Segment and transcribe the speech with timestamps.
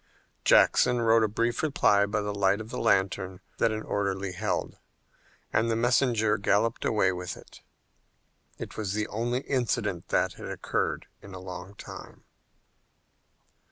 [0.43, 4.79] Jackson wrote a brief reply by the light of a lantern that an orderly held,
[5.53, 7.61] and the messenger galloped away with it.
[8.57, 12.23] It was the only incident that had occurred in a long time.